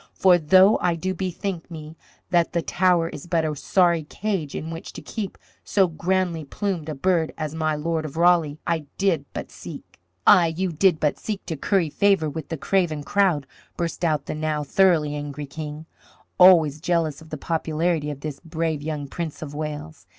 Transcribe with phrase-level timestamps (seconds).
[0.15, 1.95] For though I do bethink me
[2.31, 6.89] that the Tower is but a sorry cage in which to keep so grandly plumed
[6.89, 11.19] a bird as my Lord of Raleigh, I did but seek" "Ay, you did but
[11.19, 13.45] seek to curry favour with the craven crowd,"
[13.77, 15.85] burst out the now thoroughly angry King,
[16.39, 20.07] always jealous of the popularity of this brave young Prince of Wales.